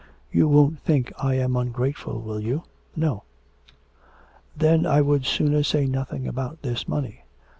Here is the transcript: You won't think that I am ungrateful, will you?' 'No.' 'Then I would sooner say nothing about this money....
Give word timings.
You 0.31 0.47
won't 0.47 0.79
think 0.79 1.09
that 1.09 1.23
I 1.23 1.35
am 1.35 1.55
ungrateful, 1.55 2.19
will 2.21 2.39
you?' 2.39 2.63
'No.' 2.95 3.21
'Then 4.57 4.87
I 4.87 4.99
would 4.99 5.25
sooner 5.27 5.61
say 5.61 5.85
nothing 5.85 6.27
about 6.27 6.63
this 6.63 6.87
money.... 6.87 7.21